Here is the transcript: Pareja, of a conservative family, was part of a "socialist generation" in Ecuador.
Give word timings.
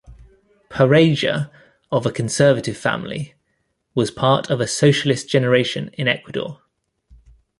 Pareja, 0.67 1.51
of 1.91 2.07
a 2.07 2.11
conservative 2.11 2.75
family, 2.75 3.35
was 3.93 4.09
part 4.09 4.49
of 4.49 4.59
a 4.59 4.65
"socialist 4.65 5.29
generation" 5.29 5.89
in 5.93 6.07
Ecuador. 6.07 6.59